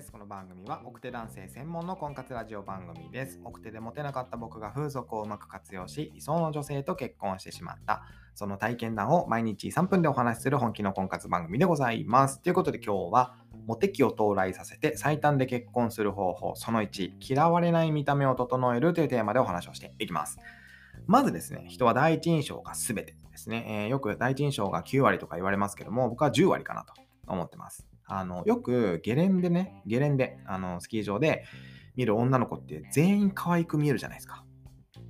[0.00, 0.12] です。
[0.12, 3.38] この番組は奥手男性専門の婚活ラジオ番組です。
[3.44, 8.02] 奥手でモテなかった僕が風俗をうまく活用し、理想の女性と結婚してしまった、
[8.34, 12.40] その体験談を毎日3分でお話しする本気の婚活番組でございます。
[12.40, 13.36] ということで今日は、
[13.66, 20.38] モテ期を到来させて最短で結婚する方法、その1、嫌われない見た目を整えるというテーマでお話をしていきます。
[21.06, 26.94] まずですね、人は第一印象が全てですね、えー、よく第一印象が9割とか言われますけども、僕は10割かなと
[27.26, 27.86] 思ってます。
[28.10, 31.44] あの、よくゲレンデね、ゲレンデ、あの、スキー場で
[31.96, 34.44] 見る女の子って全員可愛く見えるじゃないですか。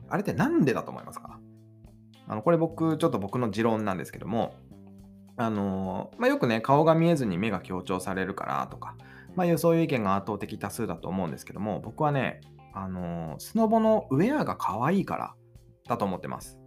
[0.09, 1.41] あれってなんでだと思いますか？
[2.29, 4.55] あの、これ僕、ちょっと僕の持論なんですけども、
[5.37, 8.97] あの、まあ、よくね、顔が見えずに目が強調されるからとか、
[9.35, 12.43] まあ、そういう意見が圧倒的多数だと思うんですけども、僕はね、
[12.75, 15.35] あの、スノボのウェアが可愛いから
[15.89, 16.60] だと思ってます。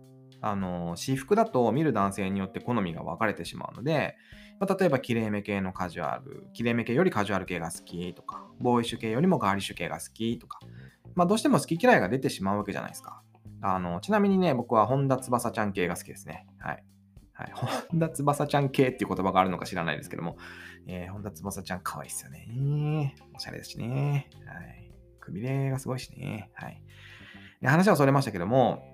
[0.45, 4.17] あの、私服だと見る男性によって好みが分かれてしまうので、
[4.59, 10.59] まあ、例えば、きれいめ系のカジュアル、きれいめ系よりカジュアル系が好きとか、ボーイッシュ系よりもガーリッシュ系が好きとか、
[11.15, 13.21] まあ、どうしても好き嫌いが出てしまうわけじゃないですか。
[13.61, 16.45] あの、ちなみにね、僕は本田翼ちゃん系が好きですね。
[16.59, 16.83] はい。
[17.31, 17.51] はい、
[17.89, 20.35] 本田翼ちゃん系っていう言葉があるのか知らないですけども、
[20.87, 23.15] えー、本田翼ちゃん可愛いっすよね。
[23.33, 24.29] おしゃれだしね。
[24.45, 24.91] はい。
[25.21, 26.51] くびれがすごいしね。
[26.53, 26.83] はい。
[27.63, 28.92] 話はそれましたけども、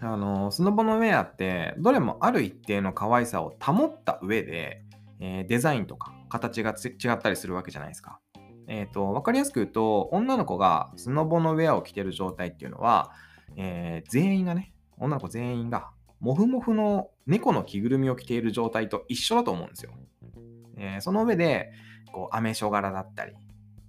[0.00, 4.82] あの、スノボのウェアって、どれもある一定の可愛さを保った上で、
[5.20, 8.20] えー、デザインとか形が違ったりするわけじゃないですか。
[8.66, 13.12] え、ー、と、わかりやすく言うと、女の子がスノボのウェアを着てる状態っていうのは、
[13.56, 19.92] えー、全員がね、女の子全員が、モフモフの猫の着ぐるみを着ている状態と一緒だと思うんですよ。
[20.76, 21.72] えー、その上で、
[22.12, 23.34] こう、アメショ柄だったり、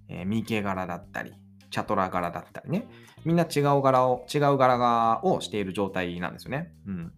[0.09, 1.33] えー、ミケ柄だったり、
[1.69, 2.87] チャトラ柄だったりね、
[3.23, 6.73] みんな違う柄を、違う柄をしている状態なんですよね。
[6.87, 7.11] うん。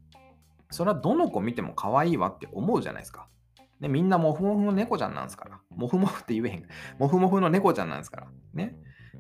[0.70, 3.28] それはどの子見ても可愛いわって思うじゃないですか。
[3.80, 5.59] ね、みんなモフモフの猫ちゃんなんですから。
[5.70, 6.64] モフモフって言えへん。
[6.98, 8.28] モフモフの猫ちゃんなんですから。
[8.53, 8.75] ね。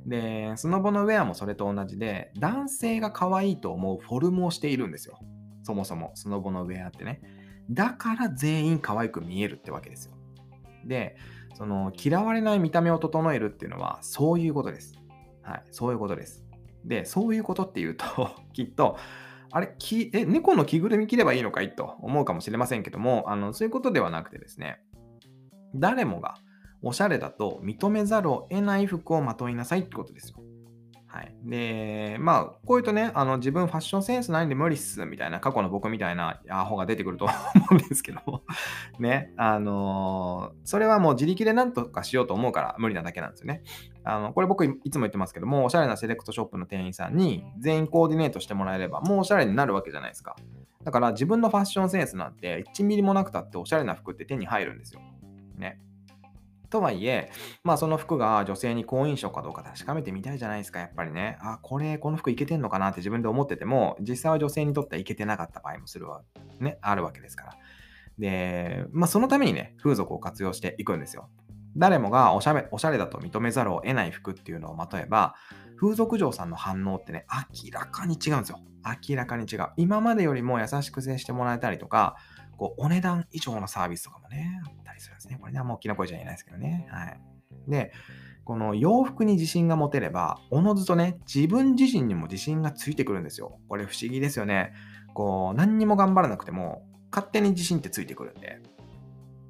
[0.05, 5.19] で、スノボのウェアもそれと同じで、男性が可愛いと思うフォルムをしているんですよ。
[5.63, 7.21] そもそも、スノボのウェアってね。
[7.69, 10.15] だから全員可愛く見えるってわけですよ。
[10.85, 11.17] で、
[11.53, 14.93] その嫌われない見た目を整えるっていうのはそういうことです。
[15.47, 16.45] はい、そういうことです。
[16.83, 18.05] で、そういうことっていうと
[18.53, 18.97] きっと、
[19.51, 24.81] あれきえ、猫の着ぐるみ着ればいいのかいと思うかもしれませんけども、あのそういうことではなくてですね、
[25.73, 26.35] 誰もが
[26.81, 30.37] おしゃれだと認めざるを得ない服をまといなさいってことですよ。
[31.07, 31.33] はい。
[31.45, 37.33] で、まあ、こういうとね、あの自分ファッションセンスないんで無理っすみたいな過去の僕みたいなアホが出てくると 思
[37.71, 38.43] うんですけども
[38.99, 43.63] ね、あのー、それはもう自力で何とかしようと思うから無理なだけなんですよね。
[44.03, 50.35] あの、これ僕いつも言ってますけども、おしゃれなセレクトショップの店員さんに全員コーディネートしてもらえれば、もうおしゃれになるわけじゃないですか。
[50.83, 55.01] だから自分のファッションセンスなんて1ミリもなくたっておしゃれな服って手に入るんですよ。
[55.57, 55.79] ね。
[56.69, 57.31] とはいえ、
[57.63, 61.37] まあその服が女性に好印象かどうか確かめてみたいじゃないですか、やっぱりね。
[61.41, 66.23] あ、これ、この服いけてんのかなって自分で思ってても、実際は女性にとってはいけてなかった場合もするわ、
[66.59, 67.57] ね、あるわけですから。
[68.19, 71.29] で、まあそのためにね、風俗を活用していくんですよ。
[71.75, 75.35] 誰もがおしゃれおしゃれだと認めざるを得ない服っていうのをまとえば、
[75.79, 77.25] 風俗嬢さんの反応ってね、
[77.63, 78.59] 明らかに違うんですよ。
[79.09, 79.69] 明らかに違う。
[79.77, 82.15] 今までよりも優しく接してもらえたりとか、
[82.57, 84.59] こう、お値段以上のサービスとかもね、
[84.97, 85.37] りするんですね。
[85.39, 86.87] これね、あんま大きな声じゃ言えないですけどね。
[86.89, 87.19] はい。
[87.67, 87.91] で、
[88.43, 93.59] この洋服に自信が持てれば、おのずとね、自分自身にも自信がついてくるんですよ。
[93.67, 94.73] これ不思議ですよね。
[95.13, 98.61] こう、何にも頑張らなくても、勝手に自信ってついてくるんで。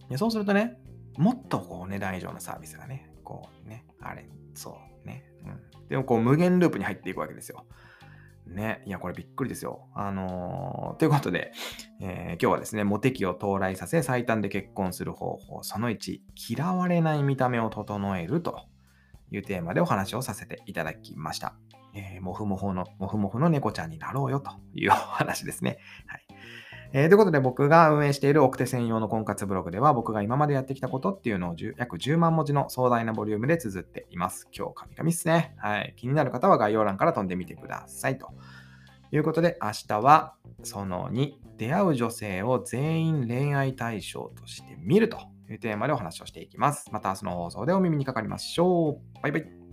[0.09, 0.78] でそうするとね、
[1.18, 5.24] もっとこう値段以上のサービスがね、こうね、あれ、そうね。
[5.46, 5.88] うん。
[5.90, 7.66] でもこう無限ループに入っていくわけですよ。
[8.57, 8.81] ね。
[8.85, 9.88] いや、これびっくりですよ。
[9.95, 11.53] あのー、ということで、
[12.01, 16.19] えー、今日はですね、モテ期を到来させ最短で結婚する方法、その1、
[16.50, 18.66] 嫌われない見た目を整えると
[19.31, 21.56] いうテーマでお話をさせていただきました。
[21.94, 25.78] えー、もふもふの、もふもふの猫ちゃんになろうよというお話ですね。
[26.07, 26.25] はい。
[26.94, 34.48] えー、ということで僕が運営している奥手専用の婚活ブログでは僕が今までやってきたことっていうのを約10万文字の壮大なボリュームで綴っています。
[34.57, 35.54] 今日神々っすね。
[35.57, 35.94] はい。
[35.98, 38.31] 気になる方は概要欄から飛んでみてくださいと。
[39.12, 45.18] いうことで明日はその2、出会う女性を全員恋愛対象として見ると
[45.50, 46.89] いうテーマでお話をしていきます。
[46.92, 49.22] また明日の放送でお耳にかかりましょう。
[49.22, 49.67] バイバイ。